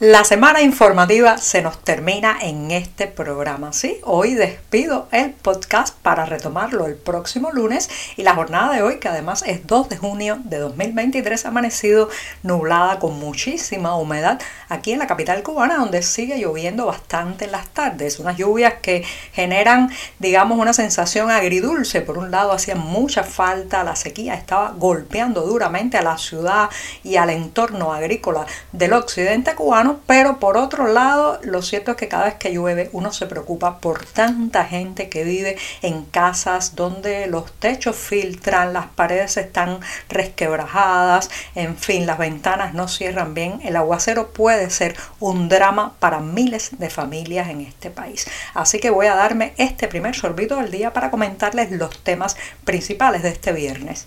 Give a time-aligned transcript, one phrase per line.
[0.00, 3.98] La semana informativa se nos termina en este programa, ¿sí?
[4.02, 9.08] Hoy despido el podcast para retomarlo el próximo lunes y la jornada de hoy, que
[9.08, 12.08] además es 2 de junio de 2023, ha amanecido
[12.42, 14.40] nublada con muchísima humedad
[14.70, 18.18] aquí en la capital cubana, donde sigue lloviendo bastante en las tardes.
[18.20, 19.04] Unas lluvias que
[19.34, 22.00] generan, digamos, una sensación agridulce.
[22.00, 26.70] Por un lado, hacía mucha falta, la sequía estaba golpeando duramente a la ciudad
[27.04, 32.08] y al entorno agrícola del occidente cubano pero por otro lado, lo cierto es que
[32.08, 37.26] cada vez que llueve uno se preocupa por tanta gente que vive en casas donde
[37.26, 43.60] los techos filtran, las paredes están resquebrajadas, en fin, las ventanas no cierran bien.
[43.64, 48.26] El aguacero puede ser un drama para miles de familias en este país.
[48.54, 53.22] Así que voy a darme este primer sorbito del día para comentarles los temas principales
[53.22, 54.06] de este viernes.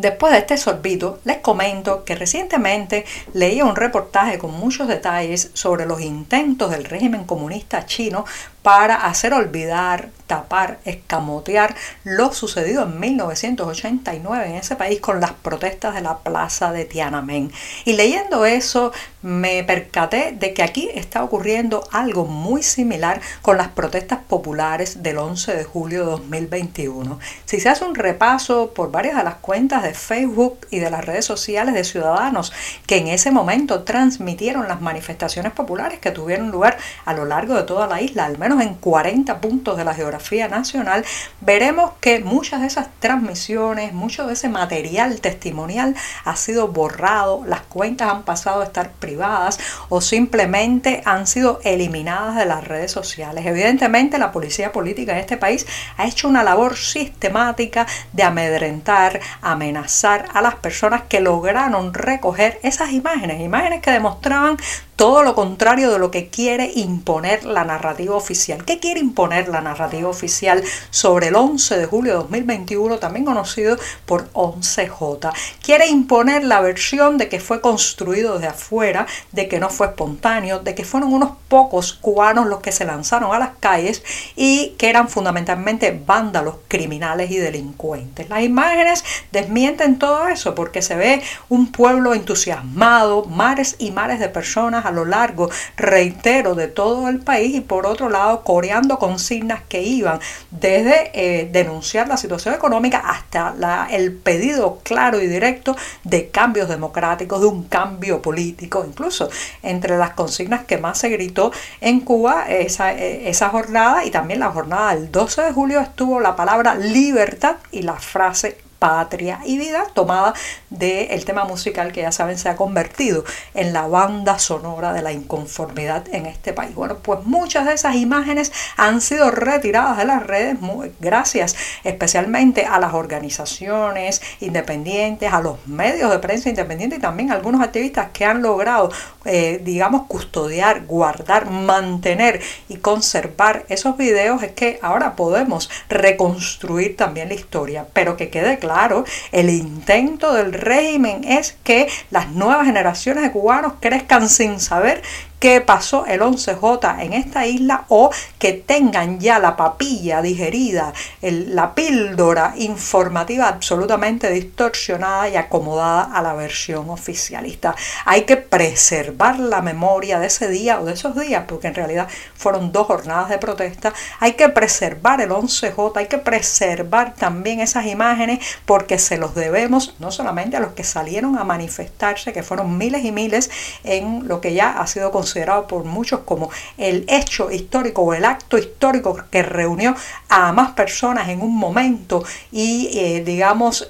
[0.00, 5.84] Después de este sorbito, les comento que recientemente leí un reportaje con muchos detalles sobre
[5.84, 8.24] los intentos del régimen comunista chino
[8.62, 15.96] para hacer olvidar, tapar, escamotear lo sucedido en 1989 en ese país con las protestas
[15.96, 17.50] de la plaza de Tiananmen.
[17.84, 18.92] Y leyendo eso
[19.22, 25.18] me percaté de que aquí está ocurriendo algo muy similar con las protestas populares del
[25.18, 27.18] 11 de julio de 2021.
[27.44, 31.04] Si se hace un repaso por varias de las cuentas de Facebook y de las
[31.04, 32.52] redes sociales de ciudadanos
[32.86, 37.64] que en ese momento transmitieron las manifestaciones populares que tuvieron lugar a lo largo de
[37.64, 41.04] toda la isla, al menos en 40 puntos de la geografía nacional,
[41.40, 47.62] veremos que muchas de esas transmisiones, mucho de ese material testimonial ha sido borrado, las
[47.62, 53.46] cuentas han pasado a estar privadas o simplemente han sido eliminadas de las redes sociales.
[53.46, 55.66] Evidentemente la policía política en este país
[55.96, 62.92] ha hecho una labor sistemática de amedrentar, amenazar a las personas que lograron recoger esas
[62.92, 64.56] imágenes, imágenes que demostraban
[65.00, 68.66] todo lo contrario de lo que quiere imponer la narrativa oficial.
[68.66, 73.78] ¿Qué quiere imponer la narrativa oficial sobre el 11 de julio de 2021, también conocido
[74.04, 75.32] por 11J?
[75.62, 80.58] Quiere imponer la versión de que fue construido desde afuera, de que no fue espontáneo,
[80.58, 84.02] de que fueron unos pocos cubanos los que se lanzaron a las calles
[84.36, 88.28] y que eran fundamentalmente vándalos, criminales y delincuentes.
[88.28, 94.28] Las imágenes desmienten todo eso porque se ve un pueblo entusiasmado, mares y mares de
[94.28, 99.82] personas lo largo, reitero, de todo el país y por otro lado coreando consignas que
[99.82, 100.20] iban
[100.50, 103.54] desde eh, denunciar la situación económica hasta
[103.90, 109.28] el pedido claro y directo de cambios democráticos, de un cambio político, incluso
[109.62, 114.40] entre las consignas que más se gritó en Cuba esa, eh, esa jornada y también
[114.40, 119.58] la jornada del 12 de julio estuvo la palabra libertad y la frase patria y
[119.58, 120.34] vida, tomada
[120.70, 123.24] del tema musical que ya saben se ha convertido
[123.54, 126.74] en la banda sonora de la inconformidad en este país.
[126.74, 130.56] Bueno, pues muchas de esas imágenes han sido retiradas de las redes
[130.98, 137.34] gracias especialmente a las organizaciones independientes, a los medios de prensa independientes y también a
[137.34, 138.90] algunos activistas que han logrado,
[139.26, 144.42] eh, digamos, custodiar, guardar, mantener y conservar esos videos.
[144.42, 150.32] Es que ahora podemos reconstruir también la historia, pero que quede claro claro, el intento
[150.32, 155.02] del régimen es que las nuevas generaciones de cubanos crezcan sin saber
[155.40, 160.92] qué pasó el 11J en esta isla o que tengan ya la papilla digerida,
[161.22, 167.74] la píldora informativa absolutamente distorsionada y acomodada a la versión oficialista.
[168.04, 172.08] Hay que preservar la memoria de ese día o de esos días, porque en realidad
[172.34, 173.94] fueron dos jornadas de protesta.
[174.18, 179.94] Hay que preservar el 11J, hay que preservar también esas imágenes porque se los debemos
[180.00, 183.50] no solamente a los que salieron a manifestarse, que fueron miles y miles
[183.84, 188.14] en lo que ya ha sido considerado considerado por muchos como el hecho histórico o
[188.14, 189.94] el acto histórico que reunió
[190.28, 193.88] a más personas en un momento y eh, digamos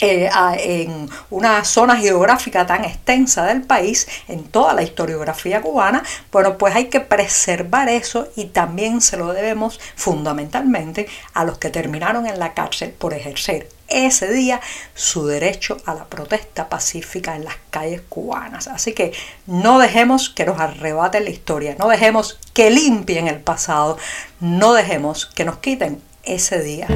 [0.00, 6.02] eh, en una zona geográfica tan extensa del país, en toda la historiografía cubana,
[6.32, 11.70] bueno, pues hay que preservar eso y también se lo debemos fundamentalmente a los que
[11.70, 14.60] terminaron en la cárcel por ejercer ese día
[14.94, 18.66] su derecho a la protesta pacífica en las calles cubanas.
[18.68, 19.12] Así que
[19.46, 23.98] no dejemos que nos arrebaten la historia, no dejemos que limpien el pasado,
[24.40, 26.88] no dejemos que nos quiten ese día.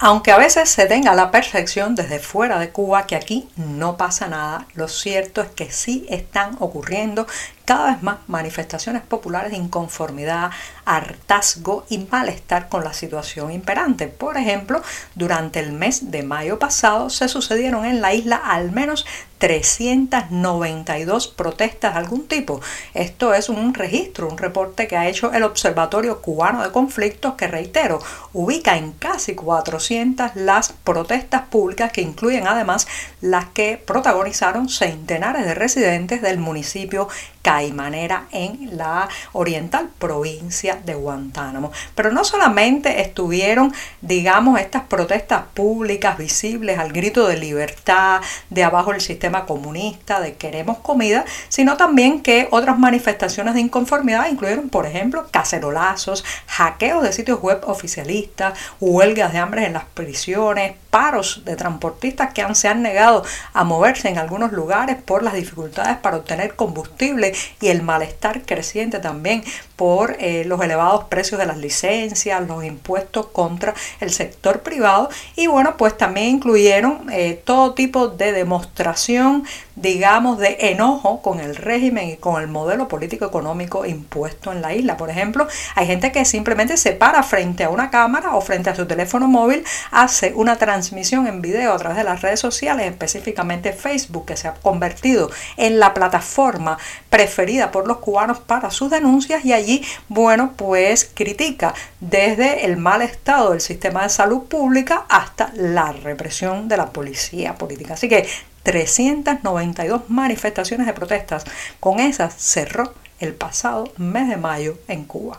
[0.00, 4.28] Aunque a veces se tenga la percepción desde fuera de Cuba que aquí no pasa
[4.28, 7.26] nada, lo cierto es que sí están ocurriendo
[7.68, 10.50] cada vez más manifestaciones populares de inconformidad,
[10.86, 14.08] hartazgo y malestar con la situación imperante.
[14.08, 14.80] Por ejemplo,
[15.14, 19.04] durante el mes de mayo pasado se sucedieron en la isla al menos
[19.36, 22.60] 392 protestas de algún tipo.
[22.94, 27.48] Esto es un registro, un reporte que ha hecho el Observatorio Cubano de Conflictos que,
[27.48, 28.00] reitero,
[28.32, 32.88] ubica en casi 400 las protestas públicas que incluyen además
[33.20, 37.08] las que protagonizaron centenares de residentes del municipio
[37.42, 41.72] Caimanera en la oriental provincia de Guantánamo.
[41.94, 48.20] Pero no solamente estuvieron, digamos, estas protestas públicas visibles al grito de libertad,
[48.50, 54.28] de abajo el sistema comunista, de queremos comida, sino también que otras manifestaciones de inconformidad
[54.28, 60.74] incluyeron, por ejemplo, cacerolazos, hackeos de sitios web oficialistas, huelgas de hambre en las prisiones,
[60.90, 65.98] paros de transportistas que se han negado a moverse en algunos lugares por las dificultades
[65.98, 69.42] para obtener combustible y el malestar creciente también
[69.78, 75.46] por eh, los elevados precios de las licencias, los impuestos contra el sector privado y
[75.46, 79.44] bueno, pues también incluyeron eh, todo tipo de demostración,
[79.76, 84.74] digamos, de enojo con el régimen y con el modelo político económico impuesto en la
[84.74, 84.96] isla.
[84.96, 85.46] Por ejemplo,
[85.76, 89.28] hay gente que simplemente se para frente a una cámara o frente a su teléfono
[89.28, 94.36] móvil, hace una transmisión en video a través de las redes sociales, específicamente Facebook, que
[94.36, 96.78] se ha convertido en la plataforma
[97.10, 99.67] preferida por los cubanos para sus denuncias y allí
[100.08, 106.68] bueno, pues critica desde el mal estado del sistema de salud pública hasta la represión
[106.68, 107.94] de la policía política.
[107.94, 108.26] Así que
[108.62, 111.44] 392 manifestaciones de protestas.
[111.80, 115.38] Con esas cerró el pasado mes de mayo en Cuba.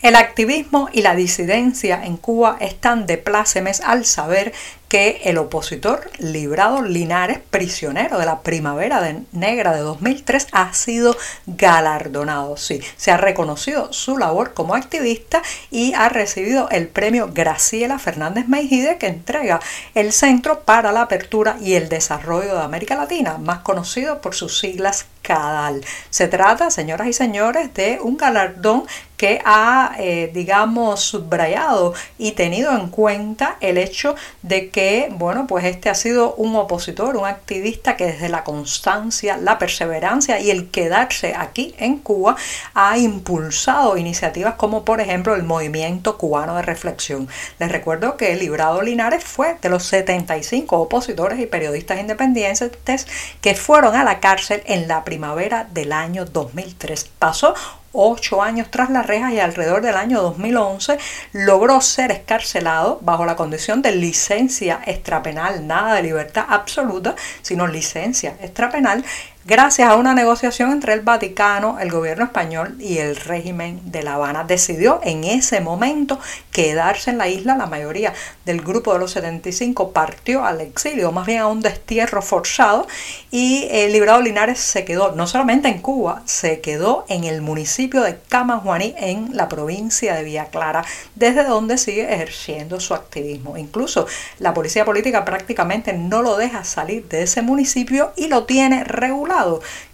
[0.00, 4.52] El activismo y la disidencia en Cuba están de plácemes al saber
[4.88, 9.02] que el opositor Librado Linares, prisionero de la Primavera
[9.32, 11.16] Negra de 2003, ha sido
[11.46, 12.56] galardonado.
[12.56, 18.46] Sí, se ha reconocido su labor como activista y ha recibido el premio Graciela Fernández
[18.46, 19.60] Meijide que entrega
[19.94, 24.58] el Centro para la Apertura y el Desarrollo de América Latina, más conocido por sus
[24.58, 25.84] siglas CADAL.
[26.08, 28.84] Se trata, señoras y señores, de un galardón
[29.18, 35.64] que ha, eh, digamos, subrayado y tenido en cuenta el hecho de que bueno, pues
[35.64, 40.70] este ha sido un opositor, un activista que desde la constancia, la perseverancia y el
[40.70, 42.36] quedarse aquí en Cuba
[42.74, 47.28] ha impulsado iniciativas como por ejemplo el Movimiento Cubano de Reflexión.
[47.58, 53.06] Les recuerdo que Librado Linares fue de los 75 opositores y periodistas independientes
[53.40, 57.10] que fueron a la cárcel en la primavera del año 2003.
[57.18, 57.54] Pasó
[57.92, 60.98] ocho años tras las rejas y alrededor del año 2011
[61.32, 68.36] logró ser escarcelado bajo la condición de licencia extrapenal, nada de libertad absoluta, sino licencia
[68.40, 69.04] extrapenal
[69.48, 74.16] gracias a una negociación entre el Vaticano, el gobierno español y el régimen de La
[74.16, 74.44] Habana.
[74.44, 76.20] Decidió en ese momento
[76.52, 77.56] quedarse en la isla.
[77.56, 78.12] La mayoría
[78.44, 82.86] del grupo de los 75 partió al exilio, más bien a un destierro forzado,
[83.30, 88.02] y el Librado Linares se quedó no solamente en Cuba, se quedó en el municipio
[88.02, 90.84] de Camajuaní, en la provincia de Villa Clara,
[91.14, 93.56] desde donde sigue ejerciendo su activismo.
[93.56, 94.06] Incluso
[94.40, 99.37] la policía política prácticamente no lo deja salir de ese municipio y lo tiene regulado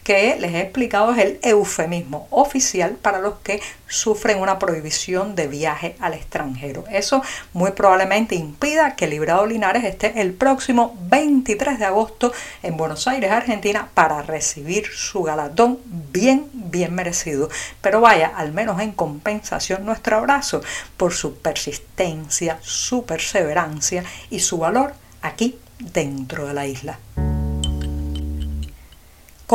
[0.03, 5.49] que les he explicado es el eufemismo oficial para los que sufren una prohibición de
[5.49, 6.85] viaje al extranjero.
[6.91, 7.23] Eso
[7.53, 12.33] muy probablemente impida que Librado Linares esté el próximo 23 de agosto
[12.63, 15.79] en Buenos Aires, Argentina, para recibir su galardón
[16.13, 17.49] bien, bien merecido.
[17.81, 20.61] Pero vaya, al menos en compensación, nuestro abrazo
[20.97, 26.99] por su persistencia, su perseverancia y su valor aquí dentro de la isla.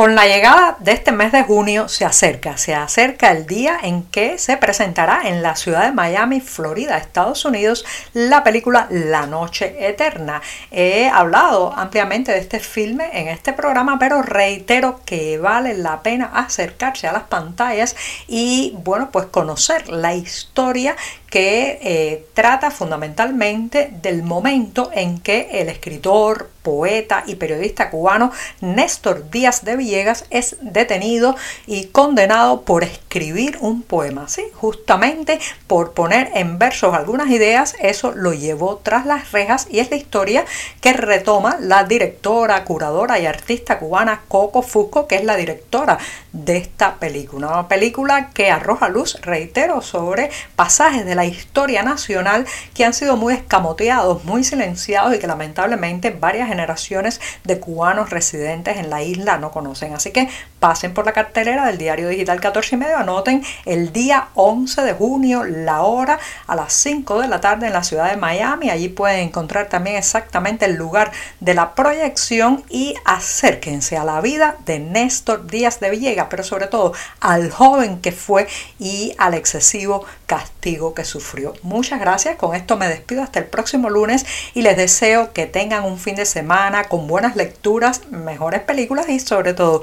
[0.00, 4.02] Con la llegada de este mes de junio se acerca, se acerca el día en
[4.04, 9.76] que se presentará en la ciudad de Miami, Florida, Estados Unidos, la película La Noche
[9.78, 10.40] Eterna.
[10.70, 16.30] He hablado ampliamente de este filme en este programa, pero reitero que vale la pena
[16.32, 17.94] acercarse a las pantallas
[18.26, 20.96] y, bueno, pues conocer la historia
[21.30, 29.30] que eh, trata fundamentalmente del momento en que el escritor, poeta y periodista cubano Néstor
[29.30, 34.28] Díaz de Villegas es detenido y condenado por escribir un poema.
[34.28, 39.78] Sí, justamente por poner en versos algunas ideas, eso lo llevó tras las rejas y
[39.78, 40.44] es la historia
[40.80, 45.98] que retoma la directora, curadora y artista cubana Coco Fusco, que es la directora
[46.32, 47.48] de esta película.
[47.48, 53.14] Una película que arroja luz, reitero, sobre pasajes de la historia nacional que han sido
[53.18, 59.36] muy escamoteados, muy silenciados y que lamentablemente varias generaciones de cubanos residentes en la isla
[59.36, 59.92] no conocen.
[59.92, 64.28] Así que pasen por la cartelera del diario digital 14 y medio, anoten el día
[64.34, 68.16] 11 de junio, la hora a las 5 de la tarde en la ciudad de
[68.16, 68.70] Miami.
[68.70, 74.56] Allí pueden encontrar también exactamente el lugar de la proyección y acérquense a la vida
[74.66, 78.46] de Néstor Díaz de Villegas, pero sobre todo al joven que fue
[78.78, 81.54] y al excesivo castigo que sufrió.
[81.62, 85.84] Muchas gracias, con esto me despido hasta el próximo lunes y les deseo que tengan
[85.84, 89.82] un fin de semana con buenas lecturas, mejores películas y sobre todo